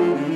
Amen. 0.00 0.29